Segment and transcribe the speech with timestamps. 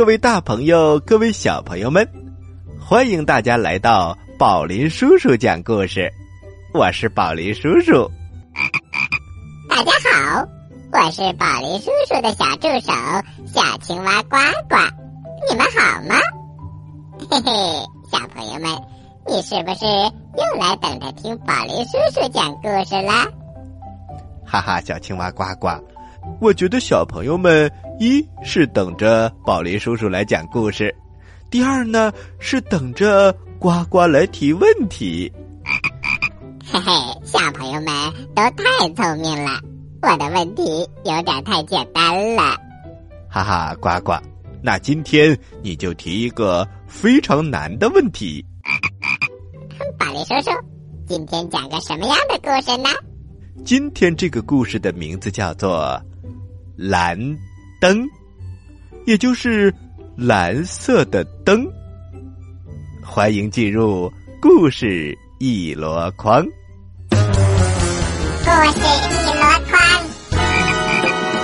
[0.00, 2.08] 嗨，各位大朋友，各位小朋友们，
[2.80, 6.10] 欢迎大家来到宝林叔叔讲故事。
[6.72, 8.10] 我是宝林叔叔。
[9.68, 10.48] 大家好，
[10.90, 12.90] 我是宝林叔叔的小助手
[13.46, 14.38] 小青蛙呱
[14.70, 14.76] 呱。
[15.50, 16.16] 你们好吗？
[17.30, 17.52] 嘿嘿，
[18.10, 18.70] 小朋友们，
[19.26, 23.28] 你是不是又来等着听宝林叔叔讲故事啦？
[24.46, 25.68] 哈哈，小青蛙呱呱，
[26.38, 30.94] 我觉得小朋友们一是等着宝林叔叔来讲故事，
[31.50, 35.30] 第二呢是等着呱呱来提问题。
[36.72, 36.92] 嘿嘿，
[37.24, 37.86] 小朋友们
[38.34, 39.60] 都太聪明了，
[40.02, 40.62] 我的问题
[41.04, 42.56] 有点太简单了。
[43.28, 44.12] 哈哈，呱呱。
[44.62, 48.44] 那今天你就提一个非常难的问题。
[49.98, 50.50] 宝林叔叔，
[51.06, 52.88] 今天讲个什么样的故事呢？
[53.64, 56.00] 今天这个故事的名字叫做
[56.82, 57.14] 《蓝
[57.78, 57.98] 灯》，
[59.04, 59.70] 也就是
[60.16, 61.62] 蓝色的灯。
[63.04, 64.10] 欢迎进入
[64.40, 66.42] 故事一箩筐。
[67.10, 67.20] 故事
[68.72, 69.78] 一箩筐，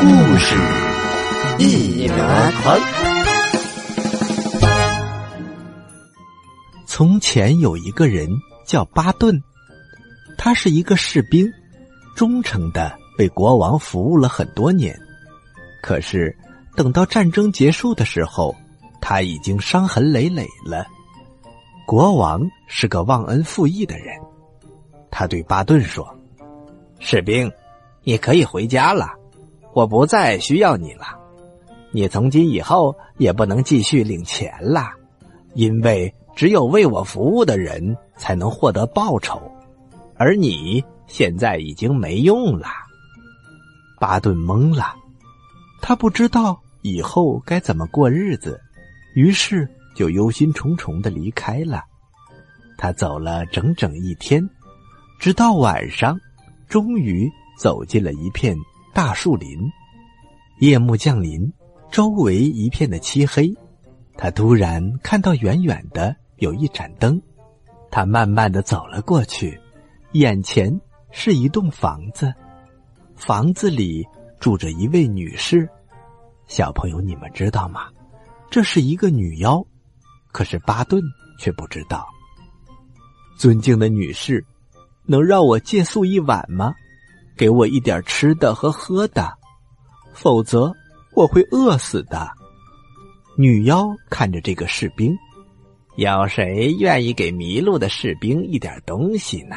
[0.01, 0.07] 故
[0.39, 0.57] 事
[1.59, 2.17] 一箩
[2.63, 2.81] 筐。
[6.87, 8.27] 从前有一个人
[8.67, 9.39] 叫巴顿，
[10.39, 11.47] 他是一个士兵，
[12.15, 14.99] 忠诚的为国王服务了很多年。
[15.83, 16.37] 可是
[16.75, 18.55] 等到战争结束的时候，
[19.01, 20.87] 他已经伤痕累累了。
[21.87, 24.17] 国王是个忘恩负义的人，
[25.11, 26.07] 他对巴顿说
[26.99, 27.51] ：“士兵，
[28.03, 29.11] 你可以回家了，
[29.73, 31.07] 我不再需要你了。
[31.93, 34.91] 你从今以后也不能继续领钱了，
[35.55, 39.41] 因为。”只有为我服务的人才能获得报酬，
[40.19, 42.67] 而你现在已经没用了。
[43.99, 44.95] 巴顿懵了，
[45.89, 48.61] 他不知道以后该怎么过日子，
[49.15, 51.85] 于是就忧心忡忡的离开了。
[52.77, 54.45] 他走了整整一天，
[55.21, 56.19] 直到晚上，
[56.69, 58.57] 终于走进了一片
[58.93, 59.49] 大树林。
[60.59, 61.41] 夜幕降临，
[61.89, 63.55] 周围一片的漆黑，
[64.17, 66.17] 他突然看到远远的。
[66.39, 67.23] 有一盏灯，
[67.93, 69.57] 他慢慢的走了过去，
[70.15, 70.81] 眼前
[71.13, 72.35] 是一栋房子，
[73.15, 74.05] 房子里
[74.41, 75.69] 住着一位女士。
[76.47, 77.89] 小朋友，你们知道吗？
[78.51, 79.65] 这是一个女妖，
[80.33, 81.03] 可是巴顿
[81.39, 82.07] 却不知道。
[83.37, 84.45] 尊敬的女士，
[85.05, 86.75] 能让我借宿一晚吗？
[87.37, 89.31] 给我一点吃的和喝的，
[90.15, 90.73] 否则
[91.15, 92.31] 我会饿死的。
[93.37, 95.15] 女妖看着这个士兵。
[95.97, 99.57] 有谁愿意给迷路的士兵一点东西呢？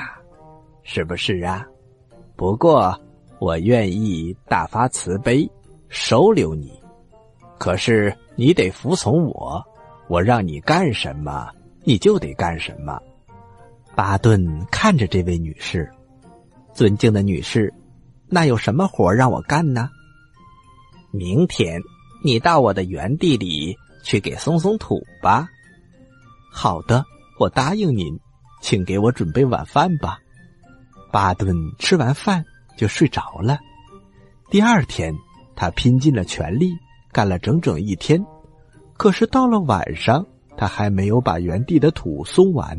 [0.84, 1.66] 是不是啊？
[2.36, 2.98] 不过
[3.40, 5.50] 我愿意大发慈悲
[5.90, 6.79] 收留你，
[7.60, 9.64] 可是你得服从我，
[10.08, 11.50] 我让你干什么
[11.84, 13.00] 你就得干什么。
[13.96, 15.92] 巴顿看着这位女士，
[16.74, 17.72] 尊敬的女士，
[18.28, 19.90] 那有什么活让我干呢？
[21.12, 21.82] 明天
[22.24, 25.50] 你到我的园地里去给松松土吧。
[26.52, 27.04] 好的，
[27.40, 28.18] 我答应您，
[28.62, 30.18] 请给我准备晚饭吧。
[31.12, 32.46] 巴顿吃完饭
[32.78, 33.60] 就睡着了。
[34.50, 35.14] 第二天，
[35.56, 36.72] 他拼尽了全力
[37.12, 38.24] 干了整整一天，
[38.98, 40.26] 可是到了晚上，
[40.56, 42.78] 他还没有把原地的土松完。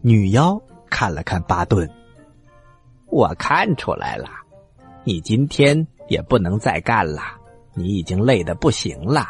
[0.00, 0.60] 女妖
[0.90, 1.90] 看了看巴顿，
[3.06, 4.28] 我看出来了，
[5.04, 7.22] 你今天也不能再干了，
[7.74, 9.26] 你已经累得不行了。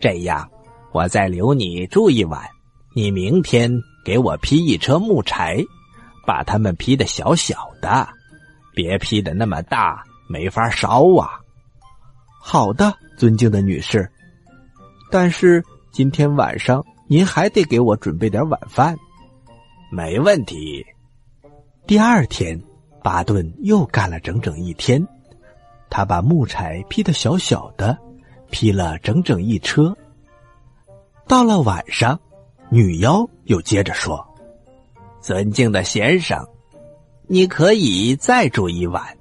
[0.00, 0.48] 这样。
[0.94, 2.46] 我再留你住一晚，
[2.94, 3.72] 你明天
[4.04, 5.64] 给我劈一车木柴，
[6.26, 8.06] 把它们劈的小小的，
[8.74, 11.40] 别劈的那么大，没法烧啊。
[12.44, 14.10] 好的，尊敬的女士，
[15.12, 15.62] 但是
[15.92, 18.96] 今天晚上您还得给我准备点晚饭。
[19.92, 20.84] 没问题。
[21.86, 22.60] 第二天，
[23.00, 25.06] 巴顿又干了整整一天，
[25.88, 27.96] 他把木柴劈的小小的，
[28.50, 29.96] 劈了整整一车。
[31.28, 32.20] 到了晚上，
[32.70, 34.26] 女妖又接着说
[35.22, 36.44] ：“尊敬的先生，
[37.28, 39.16] 你可以再住一晚，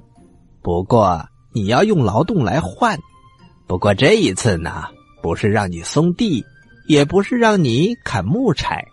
[0.64, 1.24] 不过
[1.54, 3.00] 你要用劳动来换。
[3.72, 4.84] 不过这一次呢，
[5.22, 6.46] 不是让你松地，
[6.88, 8.86] 也不是让你砍木柴，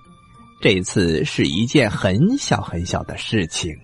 [0.62, 3.76] 这次是一件很小很小的事情。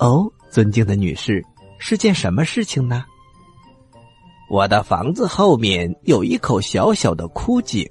[0.00, 1.40] 哦，尊敬的女士，
[1.78, 3.04] 是件什么事情呢？”
[4.50, 7.86] 我的房子后面有一口小小的枯井，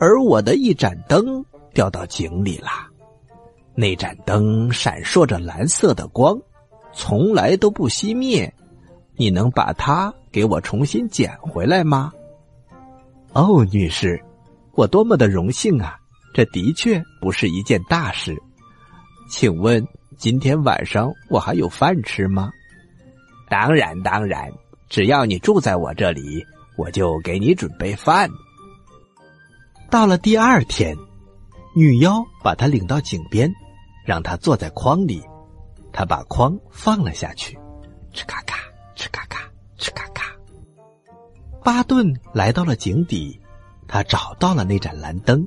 [0.00, 1.44] 而我的一盏灯
[1.74, 2.70] 掉到井里了。
[3.74, 6.34] 那盏灯闪烁着蓝色的光，
[6.94, 8.50] 从来都不熄灭。
[9.18, 12.12] 你能把它给我重新捡回来吗？
[13.32, 14.22] 哦，女士，
[14.72, 15.98] 我多么的荣幸啊！
[16.34, 18.36] 这的确不是一件大事。
[19.30, 19.82] 请问
[20.18, 22.52] 今天晚上我还有饭吃吗？
[23.48, 24.52] 当然，当然，
[24.90, 26.44] 只要你住在我这里，
[26.76, 28.28] 我就给你准备饭。
[29.88, 30.94] 到了第二天，
[31.74, 33.50] 女妖把他领到井边，
[34.04, 35.24] 让他坐在筐里。
[35.94, 37.58] 他把筐放了下去，
[38.12, 38.58] 哧咔咔，
[38.94, 39.40] 哧咔咔，
[39.78, 40.25] 哧咔咔。
[41.66, 43.40] 巴顿来到了井底，
[43.88, 45.44] 他找到了那盏蓝灯，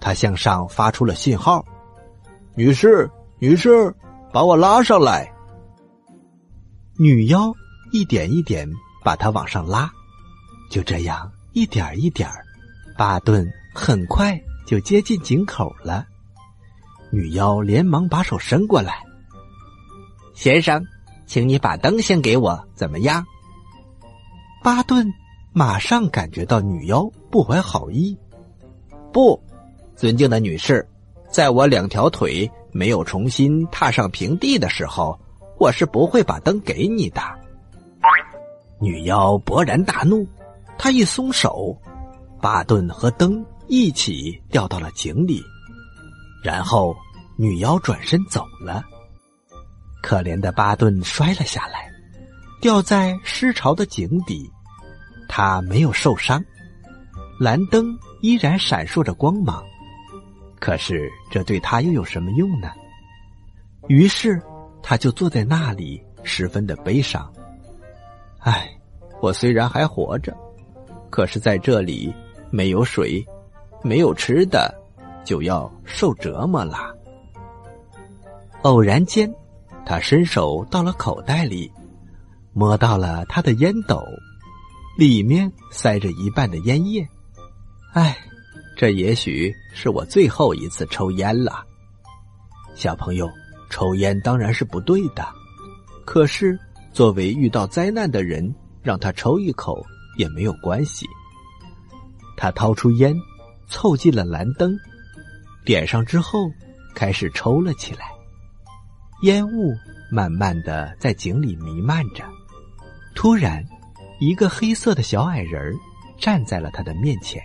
[0.00, 1.62] 他向上发出了信号
[2.56, 3.06] ：“女士，
[3.38, 3.94] 女士，
[4.32, 5.30] 把我拉上来。”
[6.96, 7.52] 女妖
[7.92, 8.66] 一点一点
[9.04, 9.92] 把他往上拉，
[10.70, 12.26] 就这样一点一点，
[12.96, 16.06] 巴顿很快就接近井口了。
[17.12, 19.02] 女妖连忙把手伸过来。
[20.32, 20.82] 先生，
[21.26, 23.22] 请你把灯先给我，怎么样？
[24.62, 25.10] 巴顿
[25.52, 28.16] 马上感觉到女妖不怀好意。
[29.10, 29.42] 不，
[29.96, 30.86] 尊敬的女士，
[31.30, 35.18] 在我两条腿没有重新踏上平地的时候，
[35.58, 37.22] 我是不会把灯给你的。
[38.78, 40.26] 女妖勃然大怒，
[40.76, 41.74] 她一松手，
[42.40, 45.42] 巴顿和灯一起掉到了井里，
[46.44, 46.94] 然后
[47.38, 48.84] 女妖转身走了。
[50.02, 51.89] 可怜的巴顿摔了下来，
[52.60, 54.50] 掉在湿潮的井底。
[55.28, 56.44] 他没有受伤，
[57.38, 59.64] 蓝灯依然闪烁着光芒。
[60.58, 62.70] 可是这对他又有什么用呢？
[63.88, 64.40] 于是
[64.82, 67.32] 他就坐在那里，十分的悲伤。
[68.40, 68.68] 唉，
[69.20, 70.36] 我虽然还活着，
[71.10, 72.14] 可是在这里
[72.50, 73.24] 没有水，
[73.82, 74.74] 没有吃的，
[75.24, 76.94] 就要受折磨了。
[78.62, 79.32] 偶然间。
[79.86, 81.72] 他伸手到了口袋里，
[82.52, 84.02] 摸到了他的烟斗，
[84.98, 87.06] 里面塞着一半的烟叶。
[87.92, 88.16] 唉，
[88.76, 91.64] 这也许是我最后一次抽烟了。
[92.74, 93.28] 小朋友，
[93.68, 95.26] 抽烟当然是不对的，
[96.04, 96.58] 可是
[96.92, 99.84] 作为遇到灾难的人，让他抽一口
[100.16, 101.06] 也没有关系。
[102.36, 103.14] 他掏出烟，
[103.68, 104.76] 凑近了蓝灯，
[105.64, 106.50] 点上之后，
[106.94, 108.10] 开始抽了起来。
[109.22, 109.74] 烟雾
[110.10, 112.24] 慢慢的在井里弥漫着，
[113.20, 113.62] 突然，
[114.18, 115.74] 一个黑色的小矮人
[116.16, 117.38] 站在了他的面前。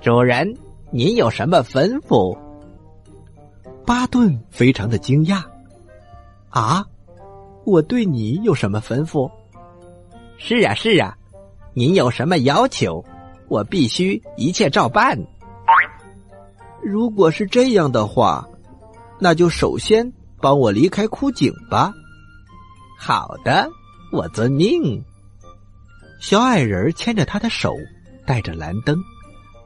[0.00, 0.56] 主人，
[0.90, 2.34] 您有什么吩咐？
[3.84, 5.44] 巴顿非常的惊讶。
[6.48, 6.82] 啊，
[7.66, 9.30] 我对你有什么吩咐？
[10.38, 11.14] 是啊，是啊，
[11.74, 13.04] 您有什么要求？
[13.48, 15.14] 我必须一切照办。
[16.82, 18.48] 如果是这样的话，
[19.20, 20.10] 那就首先。
[20.40, 21.92] 帮我离开枯井吧。
[22.98, 23.68] 好的，
[24.12, 25.02] 我遵命。
[26.20, 27.74] 小矮人牵着他的手，
[28.26, 28.96] 带着蓝灯，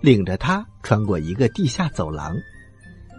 [0.01, 2.35] 领着他穿过一个地下走廊。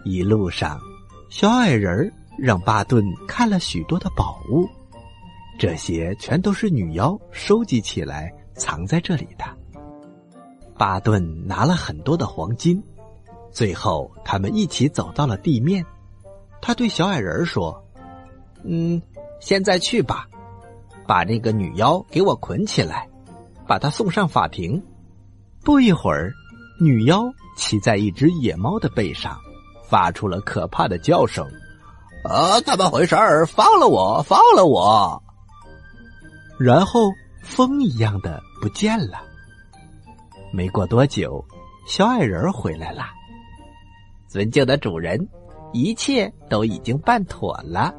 [0.04, 0.80] 一路上，
[1.28, 4.66] 小矮人让巴顿看了许多的宝物，
[5.58, 9.44] 这些全都是女妖收集起来藏在这里的。
[10.78, 12.82] 巴顿拿了很多的黄金，
[13.52, 15.84] 最后他们一起走到了地面。
[16.62, 17.84] 他对小矮人说
[18.64, 19.00] ：“嗯，
[19.40, 20.26] 现在去吧，
[21.08, 23.08] 把那个女妖给我捆起来，
[23.66, 24.80] 把她送上法庭。”
[25.64, 26.32] 不一会儿，
[26.78, 27.24] 女妖
[27.56, 29.36] 骑在一只野猫的背上，
[29.88, 31.44] 发出了可怕的叫声
[32.24, 35.22] ：“啊，怎么回事儿放了我，放了我！”
[36.60, 37.10] 然后
[37.42, 39.18] 风一样的不见了。
[40.52, 41.44] 没过多久，
[41.86, 43.04] 小矮人回来了，
[44.28, 45.18] 尊敬的主人。
[45.74, 47.92] 一切都已经办妥了，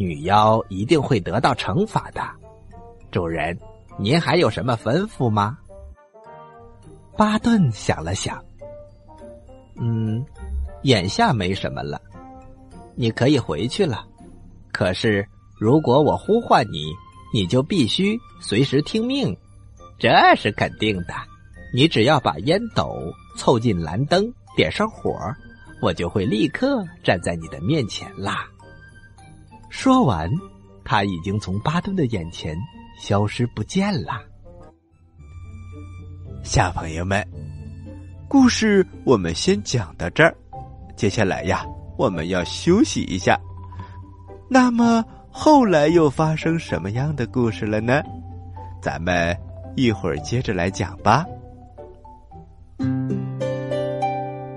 [0.00, 2.22] 女妖一定会得到惩罚的。
[3.10, 3.58] 主人，
[3.98, 5.58] 您还有什么吩咐吗？
[7.18, 8.42] 巴顿想了想，
[9.78, 10.24] 嗯，
[10.84, 12.00] 眼下没什么了，
[12.94, 14.06] 你可以回去了。
[14.72, 15.28] 可是，
[15.58, 16.86] 如果我呼唤你，
[17.34, 19.36] 你就必须随时听命，
[19.98, 21.12] 这是肯定的。
[21.74, 22.90] 你只要把烟斗
[23.36, 25.14] 凑近蓝灯，点上火。
[25.82, 28.46] 我就会立刻站在你的面前啦。
[29.70, 30.28] 说完，
[30.84, 32.54] 他已经从巴顿的眼前
[32.98, 34.20] 消失不见了。
[36.42, 37.26] 小朋友们，
[38.28, 40.36] 故事我们先讲到这儿，
[40.96, 41.64] 接下来呀，
[41.96, 43.38] 我们要休息一下。
[44.48, 48.02] 那么后来又发生什么样的故事了呢？
[48.82, 49.36] 咱们
[49.76, 51.24] 一会儿接着来讲吧。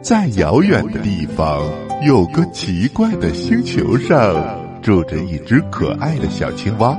[0.01, 1.62] 在遥远的地方，
[2.05, 4.34] 有个奇怪的星球上，
[4.83, 6.95] 住着一只可爱的小青蛙。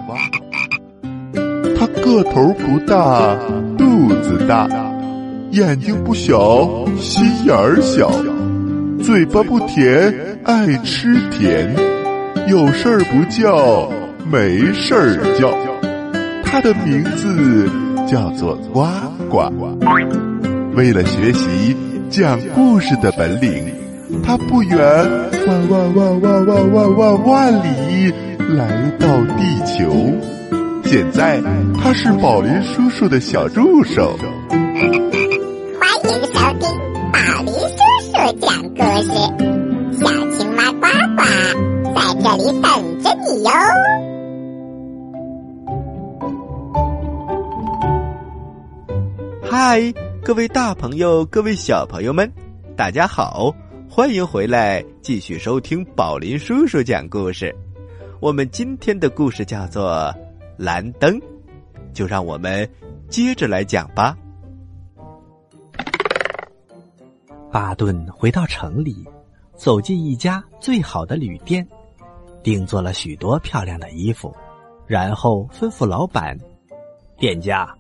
[1.78, 3.36] 它个头不大，
[3.76, 4.66] 肚子大，
[5.50, 8.10] 眼睛不小，心眼儿小，
[9.02, 10.12] 嘴巴不甜，
[10.44, 11.76] 爱吃甜，
[12.48, 13.92] 有事儿不叫，
[14.32, 15.54] 没事儿叫。
[16.42, 17.68] 它的名字
[18.08, 18.86] 叫做呱
[19.28, 19.52] 呱。
[20.74, 21.76] 为了学习
[22.08, 23.66] 讲故事的本领，
[24.23, 24.78] 他不远
[25.46, 28.12] 万万万万万万万万里
[28.56, 29.06] 来到
[29.37, 29.90] 地球。
[30.84, 31.40] 现在
[31.75, 34.16] 他是宝林叔叔的小助手。
[34.49, 34.61] 欢
[36.04, 36.68] 迎收听
[37.12, 39.08] 宝林叔叔讲故事，
[39.99, 41.23] 小青蛙呱呱
[41.94, 42.68] 在这里等
[43.02, 43.50] 着你哟。
[49.42, 49.92] 嗨，
[50.23, 52.30] 各位大朋友，各位小朋友们，
[52.76, 53.54] 大家好，
[53.96, 57.54] 欢迎回来继续收听宝林叔叔讲故事。
[58.18, 59.92] 我们今天的故事叫做
[60.56, 61.16] 《蓝灯》，
[61.92, 62.68] 就让我们
[63.08, 64.18] 接着来讲吧。
[67.52, 69.08] 巴顿回到城里，
[69.54, 71.64] 走进一家最好的旅店，
[72.42, 74.34] 定做了许多漂亮的衣服，
[74.88, 76.36] 然后吩咐老板
[77.16, 77.72] ：“店家。”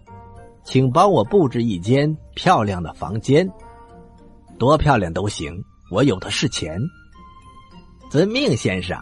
[0.62, 3.50] 请帮我布置一间漂亮的房间，
[4.60, 5.60] 多漂亮都行，
[5.94, 6.76] 我有的是钱。
[8.10, 8.98] 遵命，先生。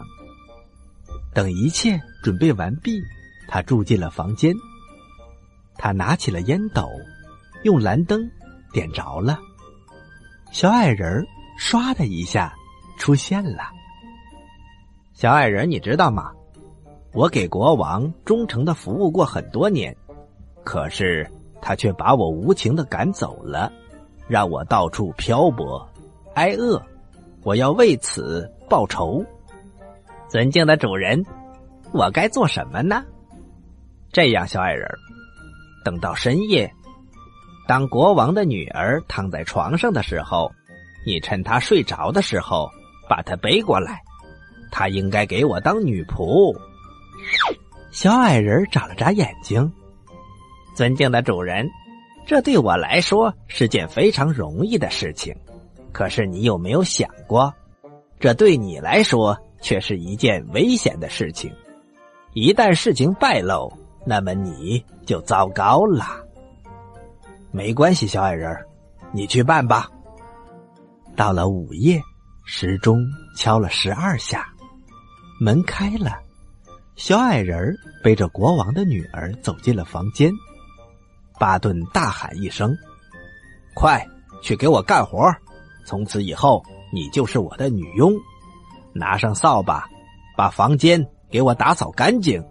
[1.33, 3.01] 等一切准备完毕，
[3.47, 4.53] 他住进了房间。
[5.75, 6.87] 他拿起了烟斗，
[7.63, 8.21] 用蓝灯
[8.71, 9.39] 点着了，
[10.51, 11.25] 小矮人
[11.59, 12.53] 唰的一下
[12.99, 13.63] 出现了。
[15.15, 16.31] 小矮人，你知道吗？
[17.11, 19.97] 我给国王忠诚的服务过很多年，
[20.63, 21.27] 可是。
[21.65, 23.71] 他却把我无情的赶走了，
[24.27, 25.87] 让我到处漂泊，
[26.35, 26.81] 挨饿。
[27.43, 29.23] 我要为此报仇。
[30.29, 31.23] 尊敬的主人，
[31.91, 33.03] 我该做什么呢？
[34.11, 34.87] 这样，小矮人，
[35.83, 36.71] 等到深夜，
[37.67, 40.51] 当国王的女儿躺在床上的时候，
[41.05, 42.69] 你趁她睡着的时候
[43.09, 44.01] 把她背过来，
[44.71, 46.55] 她应该给我当女仆。
[47.91, 49.71] 小矮人眨了眨眼睛。
[50.75, 51.69] 尊敬的主人，
[52.25, 55.35] 这对我来说是件非常容易的事情。
[55.93, 57.53] 可是你有没有想过，
[58.19, 61.53] 这对你来说却是一件危险的事情？
[62.33, 63.71] 一旦事情败露，
[64.05, 66.03] 那么你就糟糕了。
[67.51, 68.51] 没关系，小矮人，
[69.11, 69.87] 你去办吧。
[71.15, 72.01] 到了午夜，
[72.43, 72.99] 时钟
[73.37, 74.51] 敲了十二下，
[75.39, 76.19] 门开了，
[76.95, 80.31] 小矮人背着国王的女儿走进了房间。
[81.39, 82.75] 巴顿大喊一声
[83.75, 84.03] ：“快
[84.41, 85.31] 去给我干活！
[85.85, 88.13] 从此以后，你就是我的女佣。
[88.93, 89.89] 拿上扫把，
[90.37, 92.43] 把房间给我打扫干净。”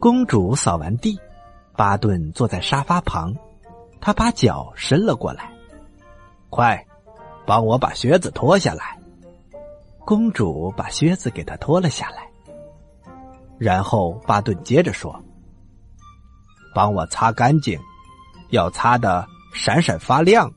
[0.00, 1.18] 公主扫完地，
[1.76, 3.34] 巴顿坐在沙发旁，
[4.00, 5.52] 他把脚伸了过来
[6.48, 6.86] ：“快，
[7.46, 8.98] 帮我把靴子脱下来。”
[10.06, 12.28] 公主把靴子给他脱了下来，
[13.58, 15.22] 然后巴顿接着说。
[16.74, 17.78] 帮我擦干净，
[18.50, 20.50] 要擦的闪闪发亮。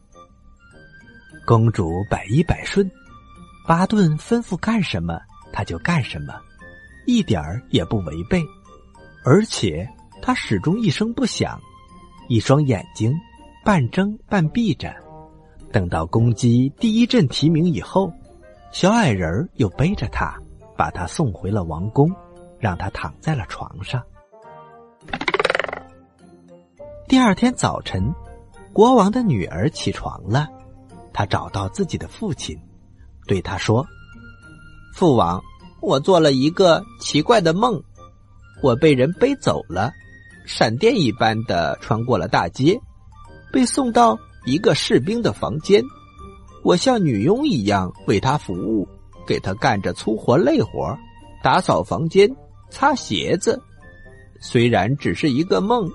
[1.45, 2.89] 公主百依百顺，
[3.67, 5.19] 巴顿吩咐干什么，
[5.51, 6.33] 她就干什么，
[7.05, 8.41] 一点儿也不违背。
[9.25, 9.87] 而且
[10.21, 11.59] 她始终一声不响，
[12.29, 13.13] 一双眼睛
[13.63, 14.93] 半睁半闭着。
[15.69, 18.09] 等到公鸡第一阵啼鸣以后，
[18.71, 20.33] 小矮人又背着她，
[20.77, 22.09] 把她送回了王宫，
[22.57, 24.01] 让她躺在了床上。
[27.05, 28.13] 第二天早晨，
[28.71, 30.47] 国王的女儿起床了。
[31.13, 32.59] 他找到自己的父亲，
[33.27, 33.85] 对他说
[34.93, 35.41] ：“父王，
[35.81, 37.81] 我做了一个奇怪的梦，
[38.61, 39.91] 我被人背走了，
[40.45, 42.79] 闪电一般的穿过了大街，
[43.51, 45.83] 被送到一个士兵的房间。
[46.63, 48.87] 我像女佣一样为他服务，
[49.27, 50.97] 给他干着粗活累活，
[51.43, 52.29] 打扫房间、
[52.69, 53.61] 擦鞋子。
[54.41, 55.89] 虽然只是一个梦。”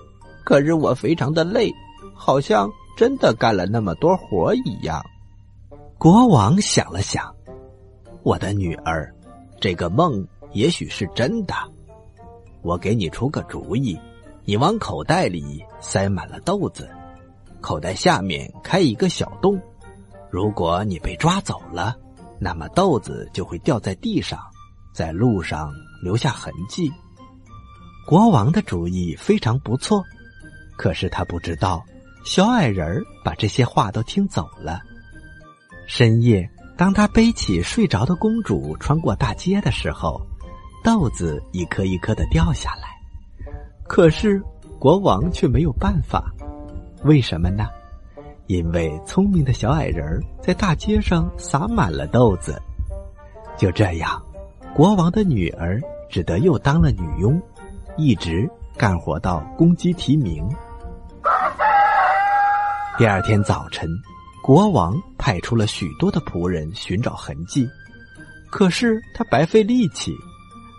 [0.45, 1.71] 可是我非常的累，
[2.15, 5.01] 好像真的干了那么多活一样。
[5.99, 7.33] 国王想了想，
[8.25, 9.15] 我的女儿，
[9.61, 11.55] 这个梦也许是真的。
[12.61, 13.97] 我给你出个主意，
[14.45, 16.91] 你往口袋里塞满了豆子，
[17.61, 19.57] 口袋下面开一个小洞。
[20.29, 21.95] 如果你被抓走了，
[22.41, 24.41] 那么豆子就会掉在地上，
[24.93, 25.71] 在路上
[26.03, 26.93] 留下痕迹。
[28.09, 30.03] 国王的主意非常不错。
[30.77, 31.81] 可是他不知道，
[32.29, 34.83] 小矮人把这些话都听走了。
[35.87, 40.21] 深夜，当他背起睡着的公主穿过大街的时候，
[40.85, 42.83] 豆子一颗一颗的掉下来。
[43.85, 44.43] 可是
[44.79, 46.31] 国王却没有办法。
[47.03, 47.67] 为什么呢？
[48.47, 52.61] 因为聪明的小矮人在大街上撒满了豆子。
[53.57, 54.23] 就这样，
[54.75, 55.81] 国王的女儿
[56.11, 57.41] 只得又当了女佣，
[57.97, 60.47] 一直干活到公鸡啼鸣。
[62.99, 63.89] 第二天早晨，
[64.43, 67.65] 国王派出了许多的仆人寻找痕迹，
[68.51, 70.13] 可是他白费力气。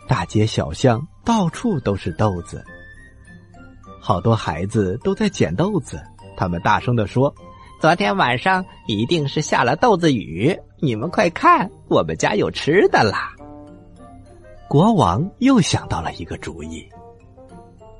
[0.05, 2.61] 大街小巷到处都是豆子，
[4.01, 5.97] 好多孩子都在捡豆子。
[6.35, 7.33] 他们大声地说
[7.79, 13.33] ：“昨天晚上一定是下了豆子雨，你们快看，我们家有吃的啦！”
[14.67, 16.85] 国王又想到了一个主意：“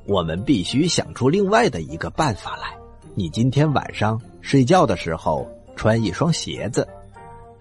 [0.06, 2.78] 我们必须想出另外的一个办法来。
[3.16, 6.88] 你今天晚上睡觉的时候穿一双鞋子，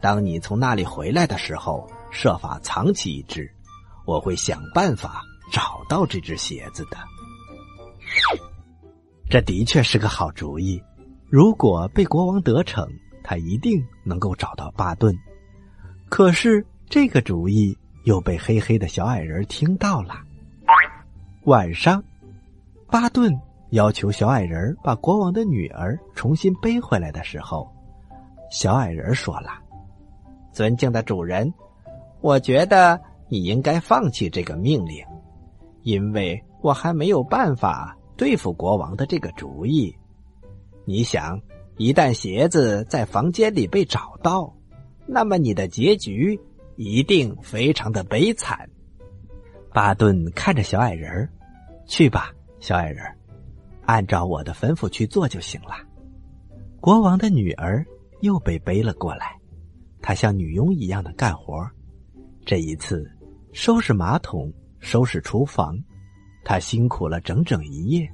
[0.01, 3.51] 当你从那里回来的时候，设法藏起一只。”
[4.07, 6.97] 我会想办法找到这只鞋子的。
[9.29, 10.83] 这的确是个好主意。
[11.29, 12.89] 如果被国王得逞，
[13.23, 15.15] 他一定能够找到巴顿。
[16.09, 20.15] 可是这个主意又被黑黑的小矮人听到了。
[21.45, 22.03] 晚上，
[22.87, 23.39] 巴顿
[23.71, 27.71] 要求小矮人把国王的女儿重新背回来的时候，
[28.51, 29.51] 小矮人说了
[30.53, 31.53] ：“尊敬的主人，
[32.21, 33.01] 我觉得。”
[33.31, 35.05] 你应该放弃这个命令，
[35.83, 39.95] 因为我还没有办法对付国王的这个主意。
[40.87, 41.39] 你想，
[41.77, 44.51] 一旦鞋子在房间里被找到，
[45.05, 46.41] 那么你的结局
[46.77, 48.67] 一定非常的悲惨。
[49.75, 51.29] 巴顿看着小矮人
[51.87, 53.05] 去吧，小矮人
[53.89, 55.75] 按照我的吩咐去做就行了。”
[56.81, 57.85] 国王的女儿
[58.21, 59.37] 又被背了过来，
[60.01, 61.69] 她像女佣一样的干活。
[62.47, 63.11] 这一次。
[63.51, 65.77] 收拾马桶，收拾厨房，
[66.45, 68.07] 他辛苦了整整一夜。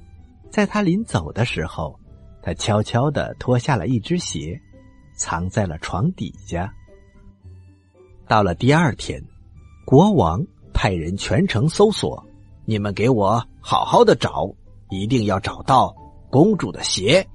[0.49, 1.99] 在他临走的时候，
[2.41, 4.59] 他悄悄的脱下了一只鞋，
[5.13, 6.73] 藏在了床底下。
[8.27, 9.21] 到了第二天，
[9.85, 10.41] 国王
[10.73, 12.25] 派人全城搜索，
[12.63, 14.49] 你们给我好好的找，
[14.89, 15.95] 一定要找到
[16.29, 17.27] 公主的鞋。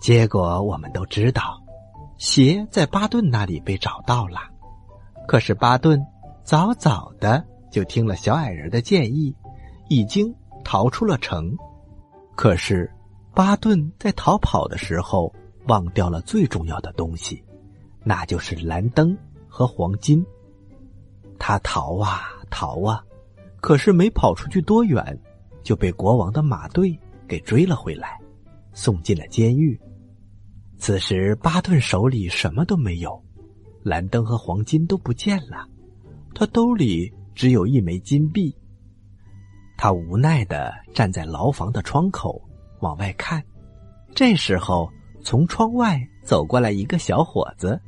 [0.00, 1.62] 结果我们都知道，
[2.18, 4.38] 鞋在巴顿那里被找到了，
[5.26, 6.00] 可是巴顿。
[6.44, 9.34] 早早的就听了小矮人的建议，
[9.88, 10.30] 已经
[10.62, 11.56] 逃出了城。
[12.36, 12.92] 可是
[13.32, 15.34] 巴顿在逃跑的时候
[15.68, 17.42] 忘掉了最重要的东西，
[18.02, 19.16] 那就是蓝灯
[19.48, 20.22] 和黄金。
[21.38, 23.02] 他逃啊逃啊，
[23.62, 25.18] 可是没跑出去多远，
[25.64, 26.96] 就被国王的马队
[27.26, 28.20] 给追了回来，
[28.72, 29.76] 送进了监狱。
[30.78, 33.20] 此时巴顿手里什么都没有，
[33.82, 35.66] 蓝灯和黄金都不见了。
[36.34, 38.54] 他兜里只有一枚金币。
[39.76, 42.40] 他无奈的站在牢房的窗口
[42.80, 43.42] 往外看。
[44.14, 44.88] 这时候，
[45.22, 47.80] 从窗外走过来一个小伙子，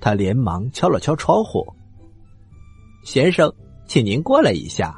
[0.00, 1.66] 他连忙敲了敲窗户
[3.04, 3.52] ：“先生，
[3.86, 4.94] 请您过来一下。”“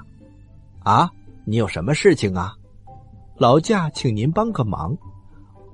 [0.85, 1.11] 啊，
[1.45, 2.53] 你有什么事情啊
[3.39, 4.97] ？”“劳驾，请您帮个忙。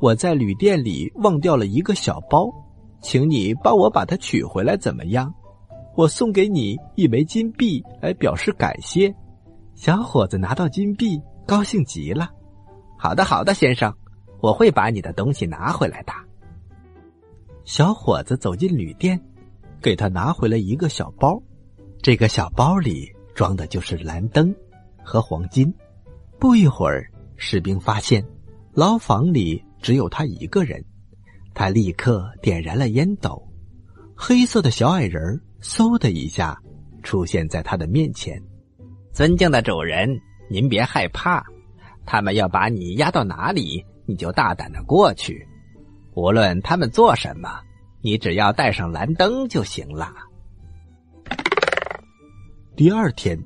[0.00, 2.48] 我在旅店里忘掉了一个小包，
[3.02, 5.33] 请你帮我把它取回来，怎么样？”
[5.96, 9.12] 我送给你一枚金币来表示感谢。
[9.74, 12.31] 小伙子拿到金币，高兴极了。
[12.96, 13.92] 好的，好的，先生，
[14.40, 16.12] 我会把你的东西拿回来的。
[17.64, 19.20] 小伙子走进旅店，
[19.83, 21.42] 给他拿回了一个小包。
[22.00, 24.54] 这个小包里装的就是蓝灯
[25.09, 25.73] 和黄金。
[26.38, 28.23] 不一会儿，士兵发现
[28.75, 30.85] 牢房里只有他一个人。
[31.55, 33.42] 他立刻点燃了烟斗。
[34.14, 35.40] 黑色的小矮人。
[35.61, 36.57] 嗖的一下，
[37.03, 38.40] 出现在他的面前。
[39.12, 40.09] 尊敬的主人，
[40.49, 41.44] 您别害怕，
[42.07, 45.44] 他们要把你押到哪里，你就大胆的过去。
[46.14, 47.59] 无论他们做什么，
[48.03, 50.14] 你只要带上蓝灯就行了。
[52.77, 53.37] 第二天，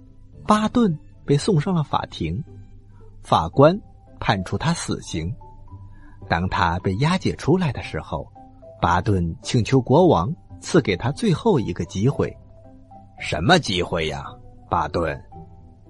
[0.47, 2.43] 巴顿被送上了法庭，
[3.23, 3.79] 法官
[4.21, 5.35] 判处他死刑。
[6.29, 8.27] 当他被押解出来的时候，
[8.81, 10.33] 巴顿请求国王。
[10.65, 12.33] 赐给他最后一个机会，
[13.19, 14.25] 什么机会呀，
[14.71, 15.21] 巴顿？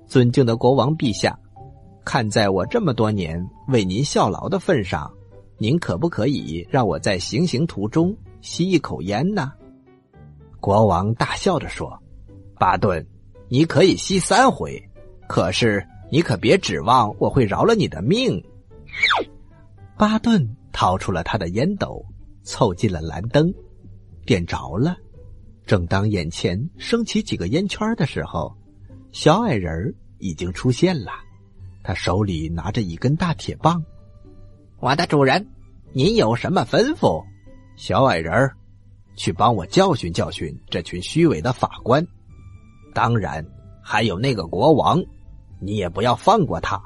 [0.07, 1.39] 尊敬的国王陛下，
[2.07, 5.13] 看在我这么多年为您效劳的份上，
[5.59, 9.53] 您可不可以让我在行刑途中吸一口烟呢？
[10.59, 12.03] 国王大笑着说
[12.59, 13.07] ：“巴顿，
[13.51, 14.83] 你可以吸三回，
[15.33, 18.39] 可是你可别指望我会饶了你的命。”
[19.97, 22.05] 巴顿掏出了他的烟斗，
[22.43, 23.51] 凑近了蓝灯。
[24.27, 24.95] 点着了，
[25.65, 28.55] 正当眼前升起几个烟圈的时候，
[29.11, 31.13] 小矮人已经出现了。
[31.83, 33.83] 他手里拿着一根大铁棒。
[34.81, 35.49] 我的主人，
[35.95, 37.25] 您有什么吩咐？
[37.75, 38.55] 小矮人儿，
[39.17, 42.07] 去帮我教训教训这群虚伪的法官。
[42.93, 43.43] 当然，
[43.83, 45.03] 还有那个国王，
[45.63, 46.83] 你也不要放过他。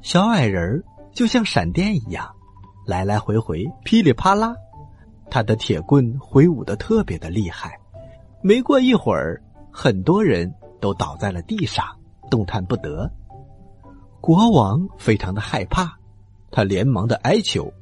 [0.00, 2.28] 小矮人就像闪电一样，
[2.86, 4.54] 来来回回，噼里啪啦，
[5.30, 7.78] 他的铁棍挥舞的特别的厉害。
[8.42, 11.84] 没过一会儿，很多人都倒在了地上，
[12.30, 13.10] 动弹不得。
[14.20, 15.96] 国王非常的害怕，
[16.50, 17.72] 他连忙的哀求：“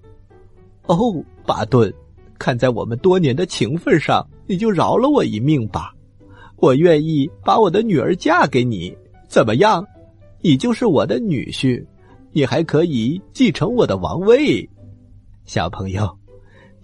[0.87, 0.97] 哦，
[1.47, 1.93] 巴顿，
[2.39, 5.93] 看在我们多年的情分上，你就饶了我一命吧。
[6.57, 8.97] 我愿意把我的女儿嫁给你，
[9.35, 9.85] 怎么样？
[10.43, 11.85] 你就是我的女婿，
[12.31, 14.71] 你还可以继承我的王位。”
[15.45, 16.17] 小朋友，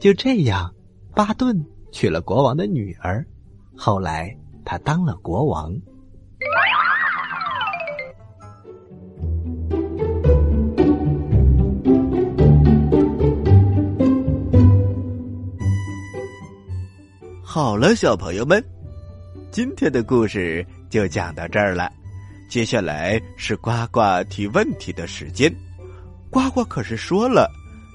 [0.00, 0.74] 就这样，
[1.14, 3.24] 巴顿娶了国王的女儿。
[3.76, 5.72] 后来，他当了国王。
[17.44, 18.60] 好了，小朋友们，
[19.52, 21.92] 今天的故事就讲到这儿了。
[22.50, 25.54] 接下来是呱呱提问题的时间。
[26.30, 27.48] 呱呱可是说了，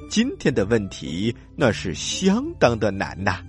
[0.09, 3.39] 今天的问题那是相当的难呐，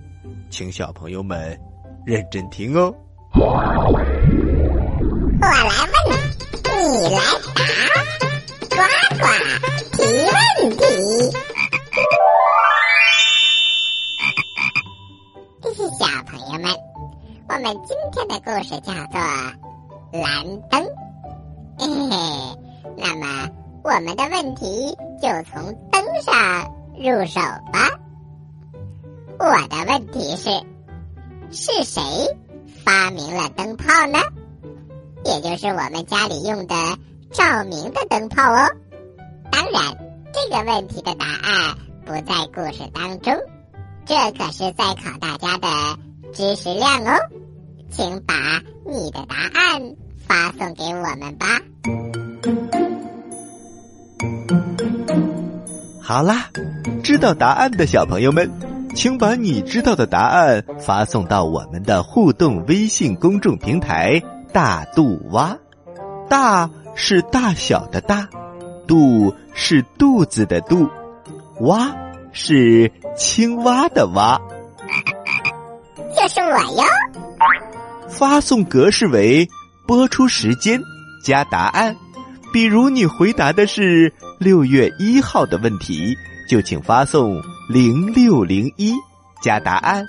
[0.49, 1.57] 请小朋友们。
[2.05, 2.93] 认真听哦！
[3.33, 3.55] 我
[5.39, 5.53] 来
[6.07, 6.13] 问，
[6.73, 7.19] 你来
[8.69, 8.75] 答，呱
[9.17, 9.23] 呱
[9.91, 10.37] 提问
[10.77, 10.83] 题。
[15.99, 16.71] 小朋友们，
[17.49, 19.19] 我们今天的故事叫做
[20.21, 20.81] 《蓝灯》。
[21.79, 22.15] 嘿嘿，
[22.97, 23.49] 那么
[23.83, 27.39] 我们的问题就从灯上入手
[27.71, 27.99] 吧。
[29.39, 30.49] 我的问题是。
[31.49, 32.01] 是谁
[32.83, 34.19] 发明了灯泡呢？
[35.23, 36.75] 也就是我们家里用的
[37.31, 38.67] 照明的灯泡哦。
[39.49, 39.97] 当然，
[40.33, 43.33] 这个问题的答案不在故事当中，
[44.05, 45.69] 这可是在考大家的
[46.33, 47.17] 知识量哦。
[47.89, 48.33] 请把
[48.85, 49.95] 你的答案
[50.27, 51.45] 发送给我们吧。
[56.01, 56.49] 好啦，
[57.03, 58.51] 知道答案的小朋友们。
[58.95, 65.55] 请把你知道的答案发送到我们的互动微信公众平台“大肚蛙”。
[66.27, 68.27] 大是大小的大，
[68.87, 70.89] 肚是肚子的肚，
[71.59, 71.95] 蛙
[72.31, 74.41] 是青蛙的蛙。
[76.17, 76.83] 就是我哟。
[78.07, 79.47] 发送格式为
[79.87, 80.81] 播出时间
[81.23, 81.95] 加答案。
[82.53, 86.15] 比如你回答的是六月一号的问题。
[86.47, 88.95] 就请发送零六零一
[89.43, 90.07] 加答案，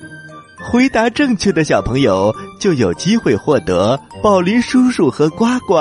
[0.70, 5.74] 回答正确的小朋友就有机会获得宝林叔叔和呱呱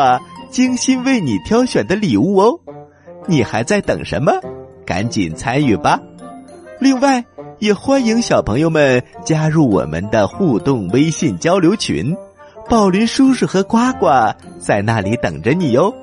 [0.49, 2.59] 精心为你挑选的礼物哦！
[3.27, 4.31] 你还在等什么？
[4.83, 5.99] 赶紧参与吧！
[6.79, 7.23] 另外，
[7.59, 12.17] 也欢迎小朋友们加入我们的互动微信交流群，
[12.69, 14.07] 宝林叔叔和呱呱
[14.59, 15.93] 在那里等着你哟。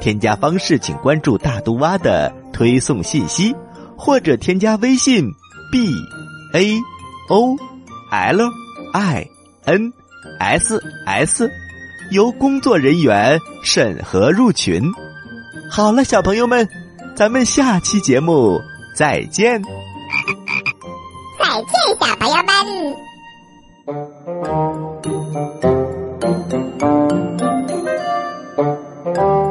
[0.00, 3.54] 添加方式，请关注大肚蛙的推送信息。
[3.94, 5.30] 或者添加微信
[5.70, 5.86] b
[6.54, 6.76] a
[7.28, 7.56] o
[8.10, 8.50] l
[8.94, 9.24] i
[9.64, 9.92] n
[10.40, 11.48] s s，
[12.10, 14.82] 由工作人员审核入群。
[15.70, 16.68] 好了，小朋友们，
[17.14, 18.60] 咱们下期节目
[18.96, 19.62] 再见。
[19.62, 19.68] 再
[21.62, 22.34] 见，小朋友
[25.84, 26.01] 们。
[26.22, 26.52] Thank
[29.16, 29.41] you.